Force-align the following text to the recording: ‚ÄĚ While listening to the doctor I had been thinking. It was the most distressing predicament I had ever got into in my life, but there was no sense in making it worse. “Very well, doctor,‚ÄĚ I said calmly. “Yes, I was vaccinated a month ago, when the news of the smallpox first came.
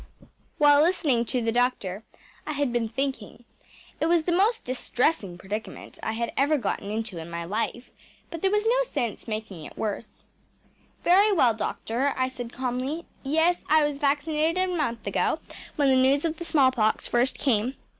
‚ÄĚ 0.19 0.25
While 0.57 0.81
listening 0.81 1.25
to 1.25 1.43
the 1.43 1.51
doctor 1.51 2.03
I 2.47 2.53
had 2.53 2.73
been 2.73 2.89
thinking. 2.89 3.43
It 3.99 4.07
was 4.07 4.23
the 4.23 4.31
most 4.31 4.65
distressing 4.65 5.37
predicament 5.37 5.99
I 6.01 6.13
had 6.13 6.33
ever 6.35 6.57
got 6.57 6.79
into 6.81 7.19
in 7.19 7.29
my 7.29 7.45
life, 7.45 7.91
but 8.31 8.41
there 8.41 8.49
was 8.49 8.65
no 8.65 8.81
sense 8.81 9.25
in 9.25 9.29
making 9.31 9.63
it 9.63 9.77
worse. 9.77 10.23
“Very 11.03 11.31
well, 11.31 11.53
doctor,‚ÄĚ 11.53 12.13
I 12.17 12.29
said 12.29 12.51
calmly. 12.51 13.05
“Yes, 13.21 13.63
I 13.69 13.87
was 13.87 13.99
vaccinated 13.99 14.57
a 14.57 14.75
month 14.75 15.05
ago, 15.05 15.37
when 15.75 15.89
the 15.89 15.95
news 15.95 16.25
of 16.25 16.37
the 16.37 16.45
smallpox 16.45 17.07
first 17.07 17.37
came. 17.37 17.75